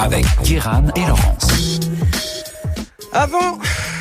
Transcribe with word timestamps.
avec 0.00 0.24
Guéran 0.42 0.84
et 0.96 1.06
Laurence. 1.06 1.80
Avant 3.12 3.58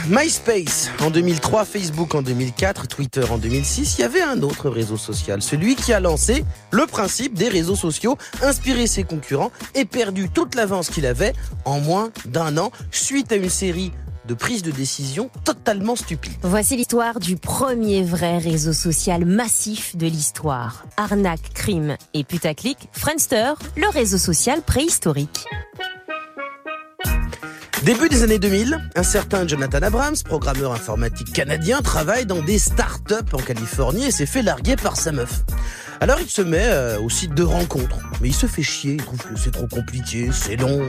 MySpace 0.07 0.89
en 1.01 1.09
2003, 1.09 1.65
Facebook 1.65 2.15
en 2.15 2.21
2004, 2.21 2.87
Twitter 2.87 3.23
en 3.29 3.37
2006, 3.37 3.95
il 3.97 4.01
y 4.01 4.03
avait 4.05 4.21
un 4.21 4.41
autre 4.41 4.69
réseau 4.69 4.95
social, 4.95 5.41
celui 5.41 5.75
qui 5.75 5.91
a 5.91 5.99
lancé 5.99 6.45
le 6.71 6.85
principe 6.85 7.33
des 7.33 7.49
réseaux 7.49 7.75
sociaux, 7.75 8.17
inspiré 8.41 8.87
ses 8.87 9.03
concurrents 9.03 9.51
et 9.75 9.83
perdu 9.83 10.29
toute 10.29 10.55
l'avance 10.55 10.89
qu'il 10.89 11.05
avait 11.05 11.33
en 11.65 11.81
moins 11.81 12.11
d'un 12.25 12.57
an 12.57 12.71
suite 12.91 13.31
à 13.33 13.35
une 13.35 13.49
série 13.49 13.91
de 14.25 14.35
prises 14.35 14.61
de 14.61 14.71
décision 14.71 15.29
totalement 15.43 15.95
stupides. 15.95 16.31
Voici 16.43 16.77
l'histoire 16.77 17.19
du 17.19 17.35
premier 17.35 18.03
vrai 18.03 18.37
réseau 18.37 18.73
social 18.73 19.25
massif 19.25 19.97
de 19.97 20.05
l'histoire. 20.05 20.85
Arnaque, 20.97 21.53
crime 21.53 21.97
et 22.13 22.23
putaclic, 22.23 22.89
Friendster, 22.91 23.53
le 23.75 23.89
réseau 23.89 24.19
social 24.19 24.61
préhistorique. 24.61 25.45
Début 27.83 28.09
des 28.09 28.23
années 28.23 28.39
2000, 28.39 28.77
un 28.95 29.03
certain 29.03 29.47
Jonathan 29.47 29.81
Abrams, 29.81 30.17
programmeur 30.25 30.73
informatique 30.73 31.31
canadien, 31.31 31.81
travaille 31.81 32.25
dans 32.25 32.41
des 32.41 32.59
start-up 32.59 33.33
en 33.33 33.37
Californie 33.37 34.05
et 34.05 34.11
s'est 34.11 34.25
fait 34.25 34.41
larguer 34.41 34.75
par 34.75 34.97
sa 34.97 35.13
meuf. 35.13 35.43
Alors 36.01 36.17
il 36.19 36.29
se 36.29 36.41
met 36.41 36.65
euh, 36.65 36.99
au 36.99 37.09
site 37.09 37.33
de 37.33 37.43
rencontres, 37.43 37.99
mais 38.21 38.29
il 38.29 38.33
se 38.33 38.45
fait 38.45 38.63
chier, 38.63 38.93
il 38.93 39.03
trouve 39.03 39.19
que 39.19 39.37
c'est 39.37 39.51
trop 39.51 39.67
compliqué, 39.67 40.29
c'est 40.33 40.55
long. 40.55 40.81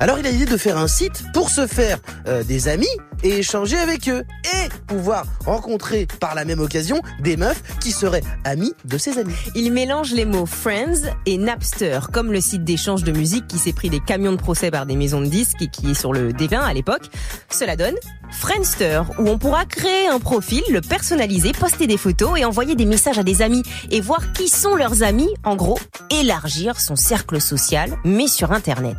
Alors 0.00 0.18
il 0.18 0.26
a 0.26 0.30
l'idée 0.30 0.46
de 0.46 0.56
faire 0.56 0.78
un 0.78 0.88
site 0.88 1.24
pour 1.32 1.50
se 1.50 1.66
faire 1.66 1.98
euh, 2.26 2.42
des 2.44 2.68
amis 2.68 2.86
et 3.22 3.38
échanger 3.38 3.78
avec 3.78 4.08
eux 4.08 4.24
et 4.44 4.68
pouvoir 4.86 5.26
rencontrer 5.44 6.06
par 6.20 6.34
la 6.34 6.44
même 6.44 6.60
occasion 6.60 7.00
des 7.20 7.36
meufs 7.36 7.62
qui 7.80 7.92
seraient 7.92 8.22
amies 8.44 8.74
de 8.84 8.98
ses 8.98 9.18
amis. 9.18 9.34
Il 9.54 9.72
mélange 9.72 10.12
les 10.12 10.24
mots 10.24 10.46
Friends 10.46 11.10
et 11.24 11.38
Napster, 11.38 12.00
comme 12.12 12.32
le 12.32 12.40
site 12.40 12.64
d'échange 12.64 13.04
de 13.04 13.12
musique 13.12 13.46
qui 13.46 13.58
s'est 13.58 13.72
pris 13.72 13.90
des 13.90 14.00
camions 14.00 14.32
de 14.32 14.36
procès 14.36 14.70
par 14.70 14.86
des 14.86 14.96
maisons 14.96 15.20
de 15.20 15.26
disques 15.26 15.62
et 15.62 15.68
qui 15.68 15.90
est 15.90 15.94
sur 15.94 16.12
le 16.12 16.32
D20 16.32 16.60
à 16.60 16.74
l'époque. 16.74 17.10
Cela 17.50 17.76
donne 17.76 17.94
Friendster, 18.30 19.02
où 19.18 19.28
on 19.28 19.38
pourra 19.38 19.64
créer 19.64 20.08
un 20.08 20.18
profil, 20.18 20.62
le 20.70 20.80
personnaliser, 20.80 21.52
poster 21.52 21.86
des 21.86 21.96
photos 21.96 22.38
et 22.38 22.44
envoyer 22.44 22.74
des 22.74 22.84
messages 22.84 23.18
à 23.18 23.22
des 23.22 23.42
amis 23.42 23.62
et 23.90 24.00
voir 24.00 24.32
qui 24.32 24.48
sont 24.48 24.74
leurs 24.74 25.02
amis. 25.02 25.30
En 25.44 25.56
gros, 25.56 25.78
élargir 26.10 26.80
son 26.80 26.96
cercle 26.96 27.40
social, 27.40 27.96
mais 28.04 28.28
sur 28.28 28.52
Internet. 28.52 28.96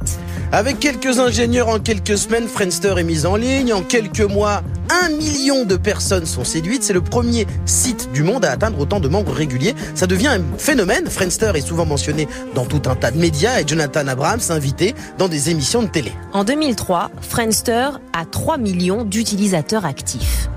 Avec 0.54 0.80
quelques 0.80 1.20
ingénieurs 1.20 1.68
en 1.68 1.80
quelques 1.80 2.18
semaines, 2.18 2.48
Friendster 2.48 2.94
est 2.98 3.04
mise 3.04 3.26
en 3.26 3.36
ligne. 3.36 3.74
En 3.74 3.82
quelques 3.82 4.22
mois, 4.22 4.64
un 5.04 5.10
million 5.10 5.66
de 5.66 5.76
personnes 5.76 6.26
sont 6.26 6.46
séduites. 6.46 6.84
C'est 6.84 6.94
le 6.94 7.02
premier 7.02 7.46
site 7.66 8.10
du 8.14 8.24
monde 8.24 8.46
à 8.46 8.52
atteindre 8.52 8.80
autant 8.80 9.02
de 9.02 9.10
membres 9.10 9.34
réguliers. 9.34 9.76
Ça 9.94 10.08
devient 10.08 10.28
un 10.28 10.42
phénomène. 10.58 11.08
Friendster 11.08 11.52
est 11.56 11.68
souvent 11.68 11.86
mentionné 11.86 12.30
dans 12.56 12.66
tout 12.66 12.82
un 12.90 12.96
tas 12.96 13.12
de 13.12 13.18
médias 13.18 13.60
et 13.60 13.68
Jonathan 13.68 14.08
Abrams 14.08 14.40
invité 14.50 14.96
dans 15.18 15.28
des 15.28 15.50
émissions 15.50 15.84
de 15.84 15.90
télé. 15.90 16.14
En 16.32 16.46
2003, 16.46 17.12
Friendster 17.20 17.90
a 18.14 18.26
3 18.26 18.58
millions 18.58 19.04
d'utilisateurs 19.04 19.86
actifs. 19.86 20.48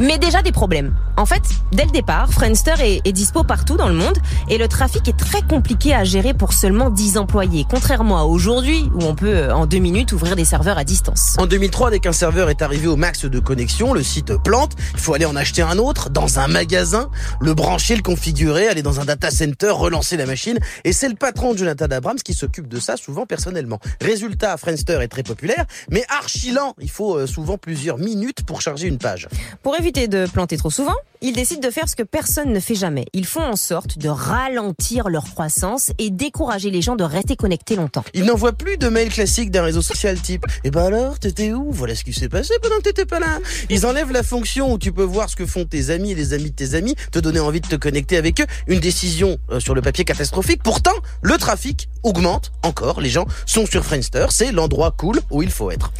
Mais 0.00 0.16
déjà 0.16 0.40
des 0.40 0.52
problèmes. 0.52 0.94
En 1.16 1.26
fait, 1.26 1.42
dès 1.70 1.84
le 1.84 1.90
départ, 1.92 2.32
Friendster 2.32 2.74
est, 2.80 3.00
est, 3.04 3.12
dispo 3.12 3.44
partout 3.44 3.76
dans 3.76 3.86
le 3.88 3.94
monde 3.94 4.18
et 4.48 4.58
le 4.58 4.66
trafic 4.66 5.06
est 5.06 5.16
très 5.16 5.42
compliqué 5.42 5.94
à 5.94 6.02
gérer 6.02 6.34
pour 6.34 6.52
seulement 6.52 6.90
10 6.90 7.18
employés, 7.18 7.64
contrairement 7.70 8.18
à 8.18 8.24
aujourd'hui 8.24 8.90
où 8.94 9.04
on 9.04 9.14
peut 9.14 9.34
euh, 9.34 9.54
en 9.54 9.66
deux 9.66 9.78
minutes 9.78 10.12
ouvrir 10.12 10.34
des 10.34 10.44
serveurs 10.44 10.76
à 10.76 10.82
distance. 10.82 11.36
En 11.38 11.46
2003, 11.46 11.92
dès 11.92 12.00
qu'un 12.00 12.12
serveur 12.12 12.50
est 12.50 12.62
arrivé 12.62 12.88
au 12.88 12.96
max 12.96 13.26
de 13.26 13.38
connexion, 13.38 13.92
le 13.92 14.02
site 14.02 14.36
plante, 14.42 14.72
il 14.94 14.98
faut 14.98 15.14
aller 15.14 15.24
en 15.24 15.36
acheter 15.36 15.62
un 15.62 15.78
autre 15.78 16.10
dans 16.10 16.40
un 16.40 16.48
magasin, 16.48 17.10
le 17.40 17.54
brancher, 17.54 17.94
le 17.94 18.02
configurer, 18.02 18.66
aller 18.66 18.82
dans 18.82 18.98
un 18.98 19.04
data 19.04 19.30
center, 19.30 19.70
relancer 19.70 20.16
la 20.16 20.26
machine 20.26 20.58
et 20.82 20.92
c'est 20.92 21.08
le 21.08 21.14
patron 21.14 21.56
Jonathan 21.56 21.86
Abrams 21.92 22.18
qui 22.18 22.34
s'occupe 22.34 22.66
de 22.66 22.80
ça 22.80 22.96
souvent 22.96 23.24
personnellement. 23.24 23.78
Résultat, 24.00 24.56
Friendster 24.56 24.98
est 25.00 25.08
très 25.08 25.22
populaire, 25.22 25.64
mais 25.90 26.04
archi 26.08 26.50
lent. 26.50 26.74
Il 26.80 26.90
faut 26.90 27.16
euh, 27.16 27.26
souvent 27.28 27.56
plusieurs 27.56 27.98
minutes 27.98 28.44
pour 28.44 28.60
charger 28.60 28.88
une 28.88 28.98
page. 28.98 29.28
Pour 29.62 29.76
éviter 29.76 30.08
de 30.08 30.26
planter 30.26 30.56
trop 30.56 30.70
souvent, 30.70 30.96
ils 31.24 31.32
décident 31.32 31.66
de 31.66 31.72
faire 31.72 31.88
ce 31.88 31.96
que 31.96 32.02
personne 32.02 32.52
ne 32.52 32.60
fait 32.60 32.74
jamais. 32.74 33.06
Ils 33.14 33.24
font 33.24 33.42
en 33.42 33.56
sorte 33.56 33.96
de 33.96 34.10
ralentir 34.10 35.08
leur 35.08 35.24
croissance 35.24 35.90
et 35.98 36.10
décourager 36.10 36.70
les 36.70 36.82
gens 36.82 36.96
de 36.96 37.04
rester 37.04 37.34
connectés 37.34 37.76
longtemps. 37.76 38.04
Ils 38.12 38.24
n'envoient 38.24 38.52
plus 38.52 38.76
de 38.76 38.88
mails 38.88 39.08
classiques 39.08 39.50
d'un 39.50 39.62
réseau 39.62 39.80
social 39.80 40.20
type 40.20 40.44
Eh 40.64 40.70
ben 40.70 40.84
alors, 40.84 41.18
t'étais 41.18 41.52
où? 41.52 41.70
Voilà 41.70 41.94
ce 41.94 42.04
qui 42.04 42.12
s'est 42.12 42.28
passé 42.28 42.52
pendant 42.60 42.76
que 42.76 42.82
t'étais 42.82 43.06
pas 43.06 43.20
là. 43.20 43.38
Ils 43.70 43.86
enlèvent 43.86 44.12
la 44.12 44.22
fonction 44.22 44.70
où 44.70 44.78
tu 44.78 44.92
peux 44.92 45.02
voir 45.02 45.30
ce 45.30 45.36
que 45.36 45.46
font 45.46 45.64
tes 45.64 45.88
amis 45.88 46.12
et 46.12 46.14
les 46.14 46.34
amis 46.34 46.50
de 46.50 46.56
tes 46.56 46.74
amis, 46.74 46.94
te 47.10 47.18
donner 47.18 47.40
envie 47.40 47.62
de 47.62 47.68
te 47.68 47.76
connecter 47.76 48.18
avec 48.18 48.42
eux. 48.42 48.46
Une 48.66 48.80
décision 48.80 49.38
euh, 49.50 49.60
sur 49.60 49.74
le 49.74 49.80
papier 49.80 50.04
catastrophique. 50.04 50.62
Pourtant, 50.62 50.94
le 51.22 51.38
trafic 51.38 51.88
augmente 52.02 52.52
encore. 52.62 53.00
Les 53.00 53.08
gens 53.08 53.24
sont 53.46 53.64
sur 53.64 53.82
Friendster. 53.82 54.26
C'est 54.28 54.52
l'endroit 54.52 54.90
cool 54.90 55.20
où 55.30 55.42
il 55.42 55.50
faut 55.50 55.70
être. 55.70 55.90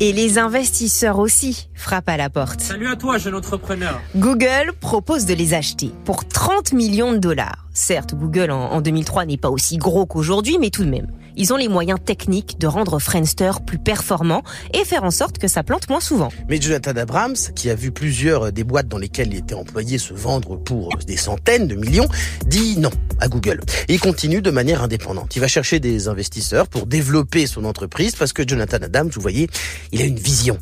Et 0.00 0.12
les 0.12 0.38
investisseurs 0.38 1.18
aussi 1.18 1.68
frappent 1.74 2.08
à 2.08 2.16
la 2.16 2.30
porte. 2.30 2.60
Salut 2.60 2.86
à 2.86 2.94
toi, 2.94 3.18
jeune 3.18 3.34
entrepreneur. 3.34 4.00
Google 4.14 4.72
propose 4.80 5.26
de 5.26 5.34
les 5.34 5.54
acheter 5.54 5.90
pour 6.04 6.24
30 6.24 6.72
millions 6.72 7.12
de 7.12 7.18
dollars. 7.18 7.66
Certes, 7.74 8.14
Google 8.14 8.52
en, 8.52 8.70
en 8.70 8.80
2003 8.80 9.24
n'est 9.26 9.36
pas 9.36 9.50
aussi 9.50 9.76
gros 9.76 10.06
qu'aujourd'hui, 10.06 10.58
mais 10.60 10.70
tout 10.70 10.84
de 10.84 10.90
même. 10.90 11.08
Ils 11.40 11.52
ont 11.52 11.56
les 11.56 11.68
moyens 11.68 12.00
techniques 12.04 12.58
de 12.58 12.66
rendre 12.66 12.98
Friendster 12.98 13.52
plus 13.64 13.78
performant 13.78 14.42
et 14.74 14.84
faire 14.84 15.04
en 15.04 15.12
sorte 15.12 15.38
que 15.38 15.46
ça 15.46 15.62
plante 15.62 15.88
moins 15.88 16.00
souvent. 16.00 16.30
Mais 16.48 16.60
Jonathan 16.60 16.96
Abrams, 16.96 17.36
qui 17.54 17.70
a 17.70 17.76
vu 17.76 17.92
plusieurs 17.92 18.50
des 18.50 18.64
boîtes 18.64 18.88
dans 18.88 18.98
lesquelles 18.98 19.28
il 19.28 19.36
était 19.36 19.54
employé 19.54 19.98
se 19.98 20.12
vendre 20.12 20.56
pour 20.56 20.88
des 21.06 21.16
centaines 21.16 21.68
de 21.68 21.76
millions, 21.76 22.08
dit 22.46 22.76
non 22.78 22.90
à 23.20 23.28
Google. 23.28 23.60
Et 23.86 23.94
il 23.94 24.00
continue 24.00 24.42
de 24.42 24.50
manière 24.50 24.82
indépendante. 24.82 25.36
Il 25.36 25.40
va 25.40 25.46
chercher 25.46 25.78
des 25.78 26.08
investisseurs 26.08 26.66
pour 26.66 26.86
développer 26.86 27.46
son 27.46 27.64
entreprise 27.64 28.16
parce 28.16 28.32
que 28.32 28.42
Jonathan 28.46 28.78
Adams, 28.78 29.10
vous 29.14 29.20
voyez, 29.20 29.48
il 29.92 30.02
a 30.02 30.06
une 30.06 30.18
vision. 30.18 30.58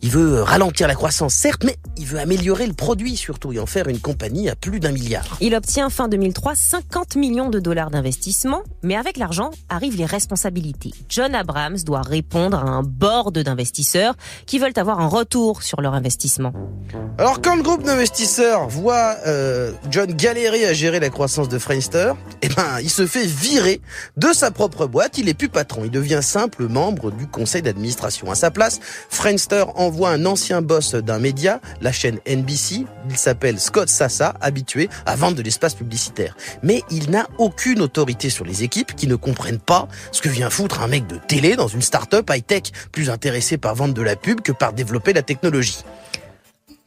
Il 0.00 0.10
veut 0.10 0.42
ralentir 0.42 0.86
la 0.86 0.94
croissance, 0.94 1.34
certes, 1.34 1.64
mais 1.64 1.76
il 1.96 2.06
veut 2.06 2.20
améliorer 2.20 2.68
le 2.68 2.72
produit 2.72 3.16
surtout 3.16 3.52
et 3.52 3.58
en 3.58 3.66
faire 3.66 3.88
une 3.88 3.98
compagnie 3.98 4.48
à 4.48 4.54
plus 4.54 4.78
d'un 4.78 4.92
milliard. 4.92 5.24
Il 5.40 5.56
obtient 5.56 5.90
fin 5.90 6.06
2003 6.06 6.54
50 6.54 7.16
millions 7.16 7.48
de 7.48 7.58
dollars 7.58 7.90
d'investissement, 7.90 8.62
mais 8.82 8.94
avec 8.94 9.16
l'argent 9.16 9.50
arrivent 9.68 9.96
les 9.96 10.06
responsabilités. 10.06 10.92
John 11.08 11.34
Abrams 11.34 11.78
doit 11.84 12.02
répondre 12.02 12.58
à 12.58 12.68
un 12.68 12.84
board 12.84 13.38
d'investisseurs 13.38 14.14
qui 14.46 14.60
veulent 14.60 14.72
avoir 14.76 15.00
un 15.00 15.08
retour 15.08 15.64
sur 15.64 15.80
leur 15.80 15.94
investissement. 15.94 16.52
Alors 17.18 17.42
quand 17.42 17.56
le 17.56 17.62
groupe 17.62 17.82
d'investisseurs 17.82 18.68
voit 18.68 19.16
euh, 19.26 19.72
John 19.90 20.12
galérer 20.12 20.64
à 20.64 20.74
gérer 20.74 21.00
la 21.00 21.10
croissance 21.10 21.48
de 21.48 21.58
Friendster, 21.58 22.12
eh 22.42 22.48
ben 22.48 22.78
il 22.80 22.90
se 22.90 23.06
fait 23.06 23.26
virer 23.26 23.80
de 24.16 24.32
sa 24.32 24.52
propre 24.52 24.86
boîte. 24.86 25.18
Il 25.18 25.28
est 25.28 25.34
plus 25.34 25.48
patron, 25.48 25.82
il 25.84 25.90
devient 25.90 26.20
simple 26.22 26.68
membre 26.68 27.10
du 27.10 27.26
conseil 27.26 27.62
d'administration. 27.62 28.30
À 28.30 28.36
sa 28.36 28.52
place, 28.52 28.78
Friendster 29.08 29.64
en 29.74 29.87
envoie 29.88 30.10
un 30.10 30.26
ancien 30.26 30.60
boss 30.60 30.94
d'un 30.94 31.18
média, 31.18 31.60
la 31.80 31.92
chaîne 31.92 32.18
NBC. 32.28 32.84
Il 33.08 33.16
s'appelle 33.16 33.58
Scott 33.58 33.88
Sassa, 33.88 34.34
habitué 34.42 34.90
à 35.06 35.16
vendre 35.16 35.38
de 35.38 35.42
l'espace 35.42 35.74
publicitaire. 35.74 36.36
Mais 36.62 36.82
il 36.90 37.10
n'a 37.10 37.26
aucune 37.38 37.80
autorité 37.80 38.28
sur 38.28 38.44
les 38.44 38.64
équipes 38.64 38.94
qui 38.94 39.06
ne 39.06 39.16
comprennent 39.16 39.58
pas 39.58 39.88
ce 40.12 40.20
que 40.20 40.28
vient 40.28 40.50
foutre 40.50 40.82
un 40.82 40.88
mec 40.88 41.06
de 41.06 41.16
télé 41.16 41.56
dans 41.56 41.68
une 41.68 41.80
start-up 41.80 42.28
high-tech, 42.30 42.64
plus 42.92 43.08
intéressé 43.08 43.56
par 43.56 43.74
vendre 43.74 43.94
de 43.94 44.02
la 44.02 44.14
pub 44.14 44.42
que 44.42 44.52
par 44.52 44.74
développer 44.74 45.14
la 45.14 45.22
technologie. 45.22 45.78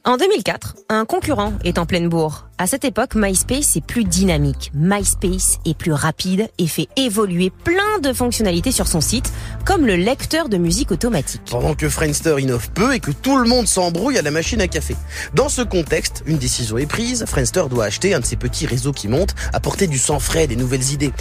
En 0.04 0.18
2004, 0.18 0.78
un 0.90 1.06
concurrent 1.06 1.54
est 1.64 1.78
en 1.78 1.86
pleine 1.86 2.10
bourre. 2.10 2.48
À 2.58 2.66
cette 2.66 2.86
époque, 2.86 3.14
MySpace 3.14 3.76
est 3.76 3.86
plus 3.86 4.04
dynamique. 4.04 4.72
MySpace 4.74 5.60
est 5.64 5.78
plus 5.78 5.94
rapide 5.94 6.50
et 6.58 6.66
fait 6.66 6.88
évoluer 6.96 7.52
plein 7.52 8.00
de 8.02 8.12
fonctionnalités 8.12 8.72
sur 8.72 8.88
son 8.88 9.00
site, 9.00 9.32
comme 9.64 9.86
le 9.86 9.96
lecteur 9.96 10.50
de 10.50 10.58
musique 10.58 10.92
automatique. 10.92 11.42
Pendant 11.52 11.76
que 11.76 11.88
Friendster 11.88 12.38
innove 12.40 12.72
peu 12.72 12.96
et 12.96 13.00
que 13.00 13.12
tout 13.12 13.38
le 13.38 13.48
monde 13.48 13.68
s'embrouille 13.68 14.18
à 14.18 14.24
la 14.24 14.32
machine 14.32 14.60
à 14.60 14.68
café. 14.68 14.96
Dans 15.36 15.50
ce 15.50 15.62
contexte, 15.62 16.24
une 16.26 16.38
décision 16.40 16.80
est 16.80 16.88
prise. 16.88 17.24
Friendster 17.28 17.66
doit 17.70 17.86
acheter 17.86 18.16
un 18.16 18.22
de 18.22 18.26
ces 18.26 18.38
petits 18.38 18.66
réseaux 18.66 18.94
qui 18.94 19.08
montent, 19.08 19.36
apporter 19.54 19.86
du 19.86 20.00
sang 20.00 20.18
frais, 20.18 20.48
des 20.48 20.56
nouvelles 20.56 20.94
idées. 20.94 21.14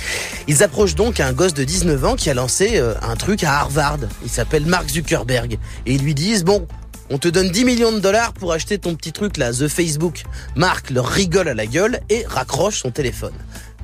Ils 0.49 0.62
approchent 0.62 0.94
donc 0.94 1.21
un 1.21 1.35
gosse 1.35 1.55
de 1.55 1.65
19 1.65 2.03
ans 2.06 2.17
qui 2.17 2.31
a 2.31 2.35
lancé 2.35 2.79
euh, 2.79 2.94
un 3.03 3.17
truc 3.17 3.44
à 3.44 3.59
Harvard. 3.59 3.99
Il 4.23 4.31
s'appelle 4.31 4.65
Mark 4.65 4.88
Zuckerberg. 4.88 5.59
Et 5.85 5.93
ils 5.94 6.03
lui 6.03 6.15
disent, 6.15 6.44
bon, 6.44 6.67
on 7.11 7.19
te 7.19 7.29
donne 7.29 7.51
10 7.51 7.65
millions 7.65 7.93
de 7.93 7.99
dollars 7.99 8.33
pour 8.33 8.53
acheter 8.53 8.79
ton 8.79 8.95
petit 8.95 9.12
truc 9.12 9.37
là, 9.37 9.53
The 9.53 9.69
Facebook. 9.69 10.23
Mark 10.55 10.91
leur 10.91 11.07
rigole 11.07 11.49
à 11.49 11.55
la 11.55 11.67
gueule 11.67 12.01
et 12.09 12.25
raccroche 12.27 12.81
son 12.81 12.91
téléphone. 12.91 13.35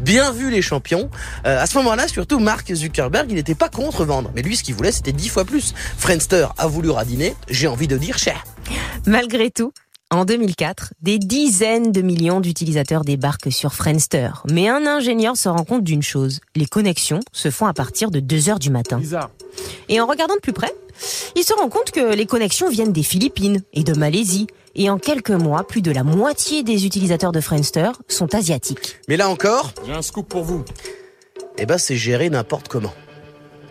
Bien 0.00 0.30
vu 0.30 0.50
les 0.50 0.62
champions. 0.62 1.10
Euh, 1.46 1.60
à 1.60 1.66
ce 1.66 1.76
moment-là, 1.78 2.06
surtout 2.06 2.38
Mark 2.38 2.72
Zuckerberg, 2.72 3.26
il 3.30 3.34
n'était 3.34 3.54
pas 3.54 3.68
contre 3.68 4.04
vendre. 4.04 4.30
Mais 4.34 4.42
lui, 4.42 4.56
ce 4.56 4.62
qu'il 4.62 4.74
voulait, 4.74 4.92
c'était 4.92 5.12
10 5.12 5.28
fois 5.28 5.44
plus. 5.44 5.74
Friendster 5.98 6.46
a 6.56 6.66
voulu 6.66 6.90
radiner, 6.90 7.34
j'ai 7.48 7.66
envie 7.66 7.88
de 7.88 7.96
dire 7.96 8.18
cher. 8.18 8.44
Malgré 9.06 9.50
tout, 9.50 9.72
en 10.12 10.24
2004, 10.24 10.92
des 11.02 11.18
dizaines 11.18 11.90
de 11.90 12.00
millions 12.00 12.40
d'utilisateurs 12.40 13.04
débarquent 13.04 13.50
sur 13.50 13.74
Friendster. 13.74 14.30
Mais 14.48 14.68
un 14.68 14.86
ingénieur 14.86 15.36
se 15.36 15.48
rend 15.48 15.64
compte 15.64 15.82
d'une 15.82 16.02
chose. 16.02 16.40
Les 16.54 16.66
connexions 16.66 17.20
se 17.32 17.50
font 17.50 17.66
à 17.66 17.72
partir 17.74 18.12
de 18.12 18.20
2 18.20 18.48
heures 18.48 18.58
du 18.60 18.70
matin. 18.70 18.98
Bizarre. 18.98 19.30
Et 19.88 20.00
en 20.00 20.06
regardant 20.06 20.36
de 20.36 20.40
plus 20.40 20.52
près, 20.52 20.72
il 21.34 21.42
se 21.42 21.52
rend 21.54 21.68
compte 21.68 21.90
que 21.90 22.14
les 22.14 22.26
connexions 22.26 22.68
viennent 22.68 22.92
des 22.92 23.02
Philippines 23.02 23.62
et 23.72 23.82
de 23.82 23.94
Malaisie. 23.94 24.46
Et 24.76 24.90
en 24.90 24.98
quelques 24.98 25.30
mois, 25.30 25.66
plus 25.66 25.82
de 25.82 25.90
la 25.90 26.04
moitié 26.04 26.62
des 26.62 26.86
utilisateurs 26.86 27.32
de 27.32 27.40
Friendster 27.40 27.90
sont 28.06 28.32
asiatiques. 28.34 28.98
Mais 29.08 29.16
là 29.16 29.28
encore, 29.28 29.72
J'ai 29.86 29.92
un 29.92 30.02
scoop 30.02 30.28
pour 30.28 30.44
vous. 30.44 30.64
eh 31.58 31.66
ben 31.66 31.78
c'est 31.78 31.96
géré 31.96 32.30
n'importe 32.30 32.68
comment. 32.68 32.92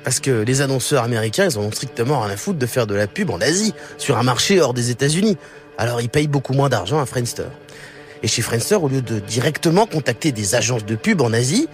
Parce 0.03 0.19
que 0.19 0.31
les 0.41 0.61
annonceurs 0.61 1.03
américains, 1.03 1.45
ils 1.45 1.57
ont 1.57 1.71
strictement 1.71 2.19
rien 2.21 2.33
à 2.33 2.37
foutre 2.37 2.59
de 2.59 2.65
faire 2.65 2.87
de 2.87 2.93
la 2.93 3.07
pub 3.07 3.29
en 3.29 3.39
Asie, 3.39 3.73
sur 3.97 4.17
un 4.17 4.23
marché 4.23 4.59
hors 4.61 4.73
des 4.73 4.89
États-Unis. 4.91 5.37
Alors 5.77 6.01
ils 6.01 6.09
payent 6.09 6.27
beaucoup 6.27 6.53
moins 6.53 6.69
d'argent 6.69 6.99
à 6.99 7.05
Friendster. 7.05 7.47
Et 8.23 8.27
chez 8.27 8.41
Friendster, 8.41 8.75
au 8.75 8.87
lieu 8.87 9.01
de 9.01 9.19
directement 9.19 9.85
contacter 9.85 10.31
des 10.31 10.55
agences 10.55 10.85
de 10.85 10.95
pub 10.95 11.21
en 11.21 11.33
Asie, 11.33 11.67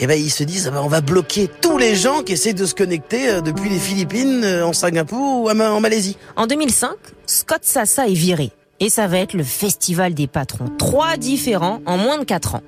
eh 0.00 0.06
ben 0.06 0.20
ils 0.20 0.30
se 0.30 0.44
disent 0.44 0.68
ah 0.68 0.70
ben, 0.70 0.82
on 0.82 0.88
va 0.88 1.00
bloquer 1.00 1.48
tous 1.60 1.78
les 1.78 1.96
gens 1.96 2.22
qui 2.22 2.32
essaient 2.32 2.52
de 2.52 2.66
se 2.66 2.74
connecter 2.74 3.28
euh, 3.28 3.40
depuis 3.40 3.68
les 3.68 3.78
Philippines, 3.78 4.42
euh, 4.44 4.66
en 4.66 4.72
Singapour 4.72 5.44
ou 5.44 5.50
en 5.50 5.80
Malaisie. 5.80 6.16
En 6.36 6.46
2005, 6.46 6.90
Scott 7.26 7.60
Sassa 7.62 8.08
est 8.08 8.14
viré. 8.14 8.52
Et 8.80 8.90
ça 8.90 9.08
va 9.08 9.18
être 9.18 9.34
le 9.34 9.42
festival 9.42 10.14
des 10.14 10.28
patrons. 10.28 10.68
Trois 10.78 11.16
différents 11.16 11.80
en 11.84 11.96
moins 11.96 12.18
de 12.18 12.24
quatre 12.24 12.54
ans. 12.54 12.62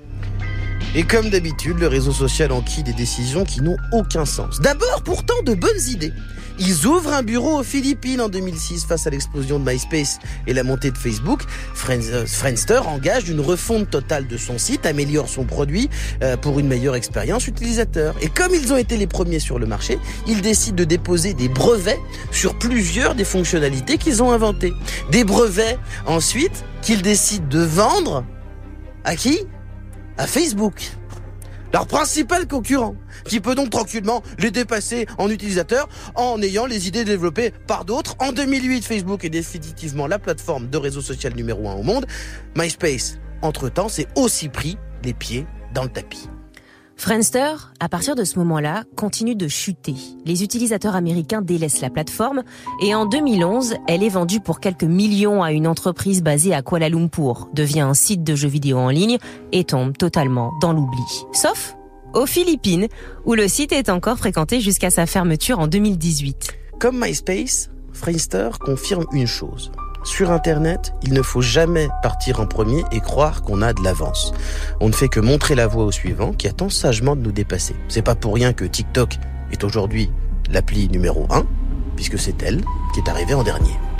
Et 0.96 1.04
comme 1.04 1.30
d'habitude, 1.30 1.78
le 1.78 1.86
réseau 1.86 2.10
social 2.10 2.50
enquille 2.50 2.82
des 2.82 2.92
décisions 2.92 3.44
qui 3.44 3.60
n'ont 3.60 3.76
aucun 3.92 4.24
sens. 4.24 4.60
D'abord, 4.60 5.02
pourtant, 5.04 5.40
de 5.44 5.54
bonnes 5.54 5.88
idées. 5.88 6.12
Ils 6.60 6.86
ouvrent 6.86 7.14
un 7.14 7.22
bureau 7.22 7.60
aux 7.60 7.62
Philippines 7.62 8.20
en 8.20 8.28
2006 8.28 8.84
face 8.84 9.06
à 9.06 9.10
l'explosion 9.10 9.58
de 9.58 9.68
MySpace 9.68 10.18
et 10.46 10.52
la 10.52 10.62
montée 10.62 10.90
de 10.90 10.98
Facebook. 10.98 11.42
Euh, 11.88 12.26
Friendster 12.26 12.80
engage 12.86 13.30
une 13.30 13.40
refonte 13.40 13.88
totale 13.88 14.26
de 14.26 14.36
son 14.36 14.58
site, 14.58 14.84
améliore 14.84 15.30
son 15.30 15.44
produit 15.44 15.88
euh, 16.22 16.36
pour 16.36 16.60
une 16.60 16.68
meilleure 16.68 16.96
expérience 16.96 17.46
utilisateur. 17.46 18.14
Et 18.20 18.28
comme 18.28 18.54
ils 18.54 18.74
ont 18.74 18.76
été 18.76 18.98
les 18.98 19.06
premiers 19.06 19.38
sur 19.38 19.58
le 19.58 19.64
marché, 19.64 19.98
ils 20.26 20.42
décident 20.42 20.76
de 20.76 20.84
déposer 20.84 21.32
des 21.32 21.48
brevets 21.48 21.98
sur 22.30 22.58
plusieurs 22.58 23.14
des 23.14 23.24
fonctionnalités 23.24 23.96
qu'ils 23.96 24.22
ont 24.22 24.30
inventées. 24.30 24.74
Des 25.10 25.24
brevets 25.24 25.78
ensuite 26.06 26.64
qu'ils 26.82 27.00
décident 27.00 27.48
de 27.48 27.60
vendre 27.60 28.24
à 29.04 29.16
qui? 29.16 29.40
À 30.18 30.26
Facebook, 30.26 30.90
leur 31.72 31.86
principal 31.86 32.46
concurrent, 32.46 32.96
qui 33.24 33.40
peut 33.40 33.54
donc 33.54 33.70
tranquillement 33.70 34.22
les 34.38 34.50
dépasser 34.50 35.06
en 35.18 35.30
utilisateurs 35.30 35.88
en 36.14 36.40
ayant 36.42 36.66
les 36.66 36.88
idées 36.88 37.04
développées 37.04 37.52
par 37.66 37.84
d'autres. 37.84 38.16
En 38.18 38.32
2008, 38.32 38.84
Facebook 38.84 39.24
est 39.24 39.30
définitivement 39.30 40.06
la 40.06 40.18
plateforme 40.18 40.68
de 40.68 40.78
réseau 40.78 41.00
social 41.00 41.34
numéro 41.34 41.68
un 41.68 41.74
au 41.74 41.82
monde. 41.82 42.06
MySpace, 42.56 43.18
entre-temps, 43.42 43.88
s'est 43.88 44.08
aussi 44.16 44.48
pris 44.48 44.78
les 45.04 45.14
pieds 45.14 45.46
dans 45.74 45.84
le 45.84 45.90
tapis. 45.90 46.28
Friendster, 47.00 47.54
à 47.80 47.88
partir 47.88 48.14
de 48.14 48.24
ce 48.24 48.38
moment-là, 48.40 48.84
continue 48.94 49.34
de 49.34 49.48
chuter. 49.48 49.94
Les 50.26 50.44
utilisateurs 50.44 50.94
américains 50.94 51.40
délaissent 51.40 51.80
la 51.80 51.88
plateforme 51.88 52.42
et 52.82 52.94
en 52.94 53.06
2011, 53.06 53.76
elle 53.88 54.02
est 54.02 54.10
vendue 54.10 54.40
pour 54.40 54.60
quelques 54.60 54.84
millions 54.84 55.42
à 55.42 55.52
une 55.52 55.66
entreprise 55.66 56.22
basée 56.22 56.52
à 56.52 56.60
Kuala 56.60 56.90
Lumpur, 56.90 57.48
devient 57.54 57.80
un 57.80 57.94
site 57.94 58.22
de 58.22 58.34
jeux 58.34 58.50
vidéo 58.50 58.76
en 58.76 58.90
ligne 58.90 59.16
et 59.50 59.64
tombe 59.64 59.96
totalement 59.96 60.52
dans 60.60 60.74
l'oubli. 60.74 61.00
Sauf 61.32 61.74
aux 62.12 62.26
Philippines, 62.26 62.86
où 63.24 63.32
le 63.32 63.48
site 63.48 63.72
est 63.72 63.88
encore 63.88 64.18
fréquenté 64.18 64.60
jusqu'à 64.60 64.90
sa 64.90 65.06
fermeture 65.06 65.58
en 65.58 65.68
2018. 65.68 66.52
Comme 66.80 67.00
MySpace, 67.00 67.70
Friendster 67.94 68.50
confirme 68.60 69.06
une 69.14 69.26
chose. 69.26 69.72
Sur 70.02 70.30
Internet, 70.30 70.94
il 71.02 71.12
ne 71.12 71.22
faut 71.22 71.42
jamais 71.42 71.88
partir 72.02 72.40
en 72.40 72.46
premier 72.46 72.82
et 72.90 73.00
croire 73.00 73.42
qu'on 73.42 73.60
a 73.60 73.72
de 73.72 73.82
l'avance. 73.82 74.32
On 74.80 74.88
ne 74.88 74.92
fait 74.92 75.08
que 75.08 75.20
montrer 75.20 75.54
la 75.54 75.66
voie 75.66 75.84
au 75.84 75.92
suivant 75.92 76.32
qui 76.32 76.48
attend 76.48 76.70
sagement 76.70 77.16
de 77.16 77.20
nous 77.20 77.32
dépasser. 77.32 77.76
C'est 77.88 78.02
pas 78.02 78.14
pour 78.14 78.34
rien 78.34 78.52
que 78.52 78.64
TikTok 78.64 79.18
est 79.52 79.64
aujourd'hui 79.64 80.10
l'appli 80.50 80.88
numéro 80.88 81.26
1, 81.30 81.44
puisque 81.96 82.18
c'est 82.18 82.42
elle 82.42 82.62
qui 82.94 83.00
est 83.00 83.08
arrivée 83.08 83.34
en 83.34 83.42
dernier. 83.42 83.80